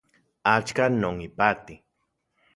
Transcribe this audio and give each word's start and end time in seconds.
Axkan 0.53 0.93
non 1.01 1.15
ipati 1.27 1.75